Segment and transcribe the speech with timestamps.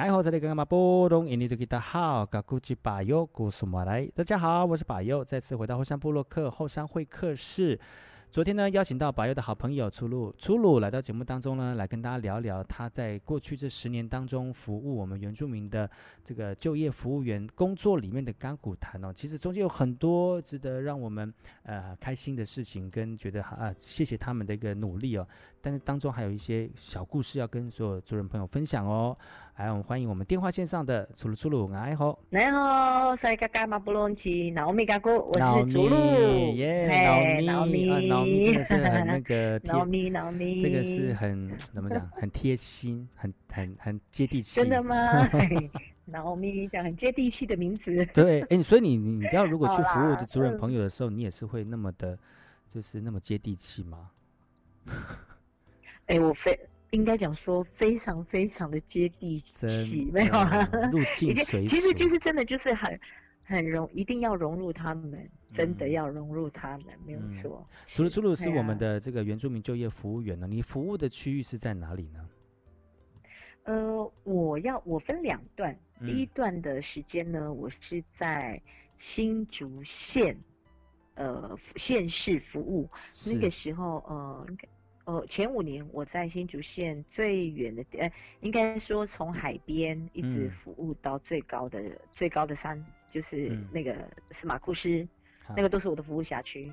[0.00, 7.78] 哎，好，这里刚刚嘛波动，印尼的吉达好，嘎古吉巴尤古苏马来，大家好，我是巴尤，再次回到后山部落客后山会客室。
[8.30, 15.90] 昨天呢，邀请到巴尤的好朋友粗鲁，粗鲁来到节目当中呢，来跟大家聊聊他在过去这十年当中服务我们原住民的
[16.24, 19.12] 这个就业服务员工作里面的甘苦谈哦。
[19.12, 25.26] 其实中间有很多值得让我们呃开心的事情，跟觉得啊谢谢他们的一个努力哦。
[25.60, 29.14] 但是当中还有一些小故事要跟所有族人朋友分享哦。
[29.60, 35.96] 来，我们欢迎我们电话线上的粗鲁粗鲁，你好，你好，塞嘎嘎马布隆奇，脑米嘎哥，我是粗鲁，
[36.54, 44.58] 耶，脑米，脑米真的是很那个，脑米脑米，这个是很怎么讲，很贴心，很很很接地气。
[44.62, 44.96] 真的吗？
[46.06, 48.02] 脑米讲很接地气的名字。
[48.14, 52.18] 对，哎，所以你你知道，如果去服务的主人朋友的时候，你也是会那么的，
[52.66, 54.08] 就是那么接地气吗？
[56.08, 56.58] 哎，我非。
[56.90, 60.68] 应该讲说非常非常的接地气，没有啊？
[60.90, 63.00] 入 境随俗，其实就是真的就是很
[63.44, 67.64] 很融，一定要融入他们，嗯、真的要融入他们，没有错。
[67.86, 72.28] 除了粗鲁是我们的这个原住民就业服务员呢，你服务的区域是在哪里呢？
[73.64, 78.60] 呃，我要我分两段，第一段的时间呢，嗯、我是在
[78.98, 80.36] 新竹县，
[81.14, 82.88] 呃，县市服务，
[83.24, 84.46] 那个时候呃。
[85.10, 88.08] 呃，前五年我在新竹县最远的，呃，
[88.42, 93.92] 应该说从海边一直服务到最高的、嗯、最高的山，就是那个
[94.30, 95.08] 司马库斯，嗯、
[95.56, 96.72] 那个都是我的服务辖区。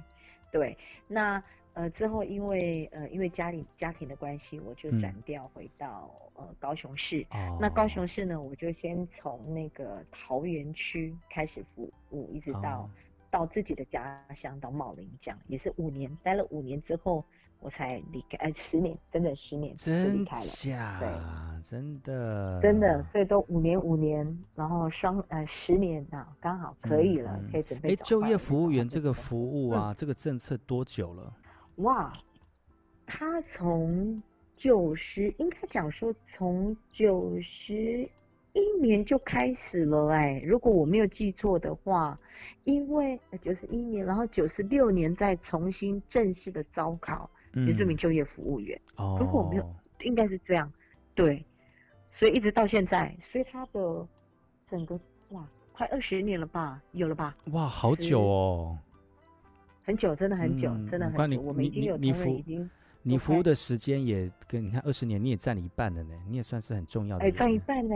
[0.51, 7.25] 对，那呃之后因为呃因为家里家庭的关系，我就转调回到、嗯、呃高雄市。
[7.31, 12.89] 哦、那高雄市呢，我就先从那个桃园区开始服务，一直到、哦、
[13.31, 17.23] 到自己的家乡到茂林，这样也是五年，待了五年之后。
[17.59, 20.99] 我才离开，呃，十年，整整十年就离开了？
[20.99, 27.93] 对，真的，真的，所以都五年五年，然后双呃十年啊，刚好可以了，嗯、可以准备。
[27.93, 31.33] 哎，就业服务员这个服务啊，嗯、这个政策多久了？
[31.77, 32.13] 哇，
[33.07, 34.21] 他从
[34.55, 38.07] 九十，应该讲说从九十
[38.57, 42.19] 一年就开始了，哎，如果我没有记错的话，
[42.63, 47.29] 因为九十一年，然后九十六年再重新正式的招考。
[47.53, 50.71] 原住民就业服务员，嗯、如果我没有，应该是这样，
[51.15, 51.43] 对，
[52.11, 54.07] 所以一直到现在，所以他的
[54.67, 57.35] 整个哇，快二十年了吧，有了吧？
[57.53, 58.77] 哇，好久哦，
[59.81, 61.25] 很久，真的很久，嗯、真的很久。
[61.25, 62.69] 你我们已经有同仁已经，
[63.01, 67.25] 你服务的时间也跟你看二十年，你也占了一半了呢，你也算是很重要的。
[67.25, 67.95] 哎，占一半呢，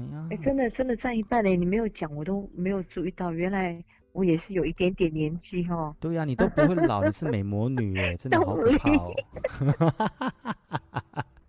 [0.00, 3.82] 哎呀，哎，真的真的占一半呢，你没有讲，我都没有注意到，原来。
[4.12, 5.94] 我也是有一点点年纪哦。
[6.00, 9.14] 对呀、啊，你都不会老，你是美魔女耶，真的好可怕哦。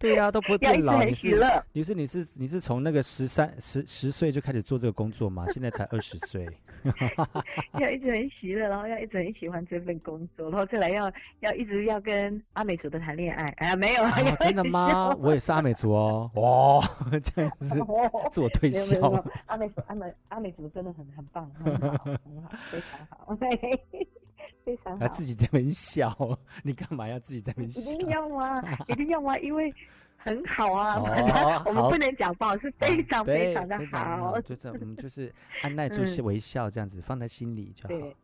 [0.02, 1.02] 对呀、啊，都不会变老。
[1.04, 1.30] 你是
[1.72, 5.46] 你是你是你是从那个十三十十岁就开始做这个工作吗？
[5.54, 6.48] 现在才二十岁。
[7.80, 13.46] 要一直很喜乐，然后要一直很喜欢这份工作，然后再来要要一直要跟阿美族的谈恋爱。
[13.58, 15.16] 哎呀，没有，啊、真的吗？
[15.22, 16.32] 我也是阿美族哦。
[16.36, 16.82] 哇，
[17.22, 17.76] 这样子
[18.32, 19.00] 自我推销。
[19.46, 23.38] 阿美阿美阿美族真的很很棒，很好， 很好，非常好，
[24.64, 25.08] 非常好。
[25.08, 26.16] 自己在那边笑，
[26.64, 27.92] 你干嘛要自己在那边笑？
[27.92, 28.62] 一定要吗？
[28.88, 29.38] 一定要吗？
[29.40, 29.74] 因为。
[30.24, 31.02] 很好啊，
[31.66, 34.40] 我们不能讲不好，是非常非常的好。
[34.42, 35.34] 就这，我们就是
[35.64, 38.16] 按耐住微笑，这样子放在心里就好。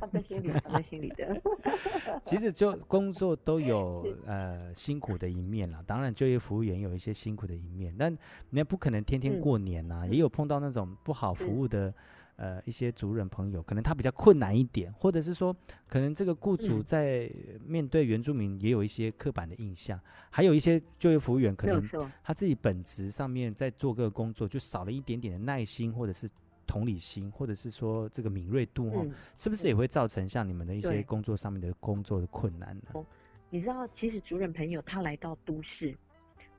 [0.00, 1.40] 放在心里，放在心里的。
[2.26, 8.12] 其实就工作都有呃辛苦的一面啦，当然就业服务员有一些辛苦的一面，但
[8.48, 11.94] 你也不可能天天过年呐，也有碰到那种不好服务的。
[12.40, 15.54] 呃，一些族人朋友可能他比较困难一点，或者是说，
[15.86, 17.30] 可能这个雇主在
[17.66, 21.86] 面对原住民也有一些刻板的印象，嗯、还有一些就业服务员可能
[22.24, 26.26] 他自己本职上面在做个工作就少了一点点的耐心，或者是
[26.66, 33.04] 同理心，或者是说这个敏锐度哈，嗯、是不是也会造成像你们的一些工作上面的工作的困难呢？
[33.50, 35.94] 你知道，其实族人朋友他来到都市，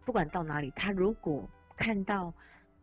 [0.06, 2.32] 不管到哪里，他如果看到。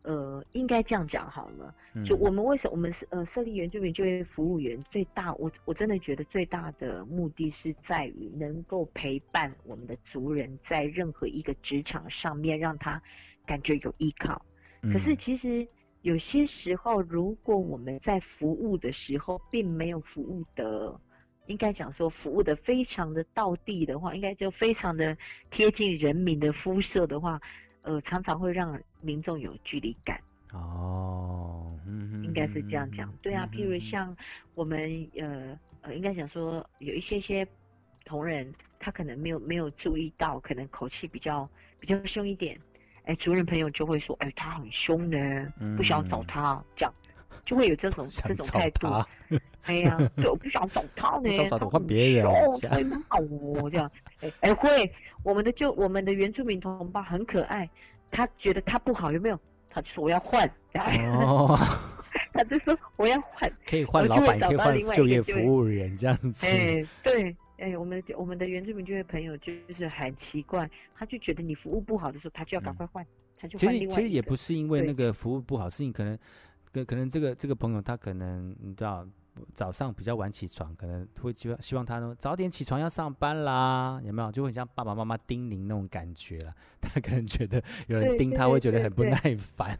[0.03, 1.75] 呃，应该这样讲好了。
[2.05, 13.01] 就我们为什么我们是呃设立原住民就业服务员，最大我我真的觉得最大的目的是在于能够陪伴我们的族人在任何一个职场上面，让他
[13.45, 14.45] 感觉有依靠。
[14.83, 15.67] 可是其实
[16.01, 20.97] 有些时候，如果我们在服务的时候，并没有服务的，
[21.47, 25.17] 应该讲说服务的非常的到地的话，应该就非常的
[25.49, 27.41] 贴近人民的肤色的话。
[27.83, 30.19] 呃，常常会让民众有距离感。
[30.53, 34.15] 哦，嗯，应该是这样讲，嗯、对啊，譬如像
[34.55, 37.47] 我们呃呃，应该讲说有一些些
[38.03, 41.47] 同仁，他可能没有没有注意到，可能口气比较
[41.79, 42.59] 比较凶一点，
[43.03, 46.93] 哎，主任朋友就会说，哎，他很凶呢，不想找他，嗯、这样
[47.45, 48.87] 就会有这种这种态度。
[49.63, 52.25] 哎呀，对，我不想找他 呢，他很换别人，
[52.61, 53.91] 他会骂我这样。
[54.21, 54.91] 哎哎，会，
[55.23, 57.69] 我们的就我们的原住民同胞很可爱，
[58.09, 59.39] 他觉得他不好，有没有？
[59.69, 60.49] 他就说我要换。
[60.73, 61.57] 哦。
[62.33, 66.47] 他就说我要换，可以换老板，可以换就业服务员这样子。
[66.47, 73.07] 哎，对，哎，我们我们的原住民就业朋友就是很奇怪，他就觉得你服务不好的时候，他就要赶快换，嗯、
[73.39, 73.87] 他就换另外。
[73.87, 76.17] 其实其实也不是因为那个服务不好，是你可能，
[76.71, 79.07] 可可能这个这个朋友他可能你知道。
[79.53, 84.29] 早上比较晚起床，可能会希望希望他呢早点起床要上班啦，有没有？
[84.29, 86.53] 就会像爸爸妈妈叮咛那种感觉了。
[86.81, 89.77] 他可能觉得有人叮他会觉得很不耐烦，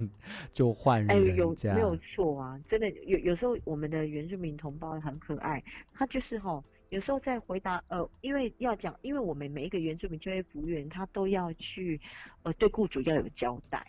[0.53, 1.11] 就换人。
[1.11, 2.57] 哎，有没有错啊？
[2.65, 5.61] 真的有有时候我们的原住民同胞很可爱，
[5.93, 11.99] 他就是哈，有时候在回答呃，因为要讲，因为我们每一个原住民就业服务员他都要去
[12.43, 13.85] 呃对雇主要有交代。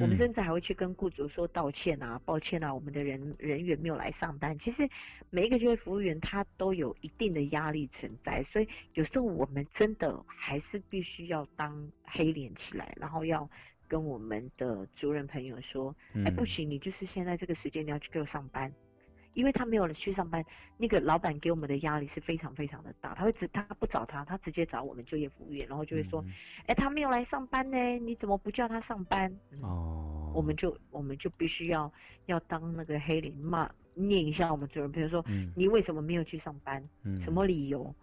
[0.00, 4.58] 我们甚至还会去跟雇主说道歉啊，抱歉啊，我们的人人员没有来上班。
[4.58, 4.88] 其实
[5.30, 13.48] 每一个就业服务员他都有一定的压力存在，所以有时候我们真的还是必须要当黑脸起来，然后要
[13.86, 15.94] 跟我们的主任朋友说，
[16.24, 18.72] 哎，不行，你就是现在这个时间你要去给我上班。
[19.34, 20.44] 因为他没有了去上班，
[20.78, 23.14] 那个老板给我们的压力是非常非常的大。
[23.14, 26.24] 他会直他不找他，他直接找我们就业服务员，然后就会说，
[26.66, 29.30] 哎、嗯，他没有来上班呢，你怎么不叫他上班？
[29.60, 31.92] 哦，我们就我们就必须要
[32.26, 36.82] 要当那个黑脸骂念一下我们主任，比如说、嗯、你为什么没有去上班？
[37.02, 37.94] 嗯、什么理由？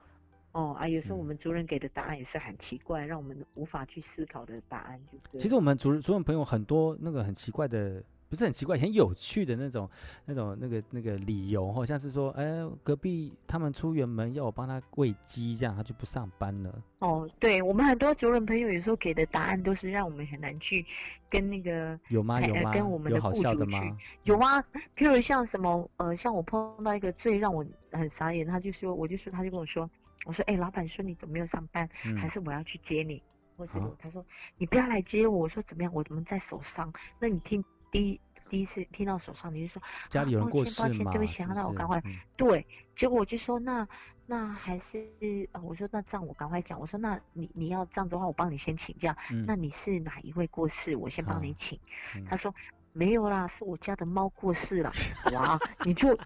[0.51, 5.39] 哦啊，有时候我们主任给的答案也是很奇怪，让我们无法去思考的答案，就是。
[5.39, 8.04] 其实我们主任主任朋友很多那个很奇怪的。
[8.31, 9.89] 不是很奇怪， 很有趣的那种、
[10.24, 16.81] 那种、那个、那个理由，好像是说，哎、欸，隔壁他们出远门要我帮他喂鸡，这样他就不上班了。
[17.00, 20.86] 哦，对，我们很多主人朋友有时候给的答案都是让我们很难去
[21.30, 22.39] 跟那个有吗？
[22.39, 22.72] 有吗？
[22.74, 23.98] 跟我们的雇主去有好笑的吗？
[24.24, 24.63] 有啊，
[24.95, 29.89] 譬如像什么，呃，像我碰到一个最让我很傻眼，他就说，我就说，他就跟我说，
[30.25, 31.89] 我说，哎、欸，老板说你怎么没有上班？
[32.06, 33.22] 嗯、还是我要去接你？
[33.57, 34.25] 或是他说、啊、
[34.57, 35.39] 你不要来接我？
[35.39, 35.92] 我说怎么样？
[35.94, 36.94] 我怎么在手上？
[37.19, 37.62] 那你听。
[37.92, 40.88] 第一第一次听到手上，你就说家里有人过世吗？
[40.88, 42.02] 抱歉，抱歉，对不起，那我赶快。
[42.06, 42.66] 嗯、对，
[42.96, 43.88] 结果我就说那
[44.26, 45.06] 那还是
[45.52, 46.80] 呃，我说那这样我赶快讲。
[46.80, 49.16] 我说那你你要这样子的话，我帮你先请假。
[49.30, 50.96] 嗯、那你是哪一位过世？
[50.96, 51.78] 我先帮你请。
[52.16, 52.54] 嗯、他说
[52.94, 54.92] 没有啦，是我家的猫过世了。
[55.34, 56.18] 哇，你就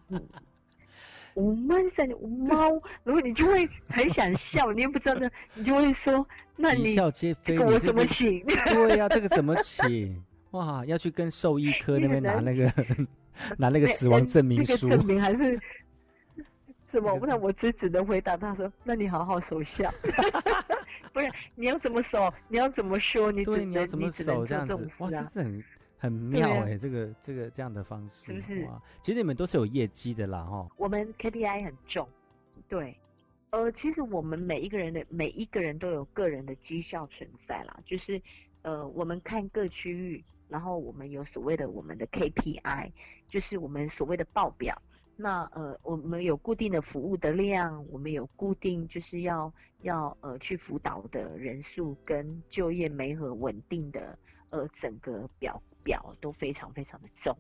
[1.35, 2.71] 我们在猫，
[3.03, 6.95] 然后你就会很想笑，你也不知道呢，你就会说那你
[7.43, 8.39] 这个我怎么请？
[8.45, 10.23] 对呀、啊，这个怎么请？
[10.55, 12.71] 哇，要去跟兽医科那边拿 那个
[13.57, 15.59] 拿那个 死亡证明书，那个、证明还是
[16.91, 17.19] 什么？
[17.27, 19.91] 那我只只能回答他说：“那你好好守孝。”
[21.11, 22.33] 不是，你要怎么守？
[22.47, 23.31] 你要怎么说？
[23.31, 24.89] 你对，你要怎么守这样子？
[24.99, 25.63] 哇，这是很
[25.97, 28.67] 很妙哎、欸，这个这个这样的方式，是不是？
[29.01, 30.67] 其实你们都是有业绩的啦，哈。
[30.77, 32.07] 我们 KPI 很重，
[32.69, 32.97] 对。
[33.51, 38.21] 呃，其实我们每一个人的每一个人都有个人的绩效存在啦，就是
[38.63, 40.23] 呃，我们看各区域。
[40.47, 42.91] 然后我们有所谓的我们的 KPI，
[43.27, 44.81] 就是我们所谓的报表。
[45.17, 54.19] 那呃，我们有固定的服务的量，我们有固定就是要要呃去辅导的人数跟就业没和稳定的
[54.49, 57.37] 呃整个表表都非常非常的重。